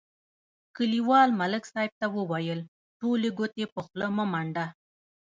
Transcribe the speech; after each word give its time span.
کلیوال 0.75 1.29
ملک 1.39 1.63
صاحب 1.71 1.91
ته 1.99 2.05
ویل: 2.29 2.61
ټولې 2.99 3.29
ګوتې 3.37 3.65
په 3.73 3.79
خوله 3.85 4.07
مه 4.15 4.25
منډه. 4.31 4.65